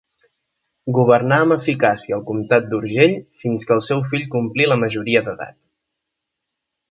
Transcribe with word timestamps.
Governà 0.97 1.37
amb 1.41 1.55
eficàcia 1.55 2.15
el 2.17 2.23
comtat 2.29 2.65
d'Urgell 2.71 3.13
fins 3.43 3.69
que 3.71 3.77
el 3.77 3.83
seu 3.89 4.01
fill 4.13 4.25
complí 4.37 4.67
la 4.71 4.79
majoria 4.85 5.23
d'edat. 5.29 5.59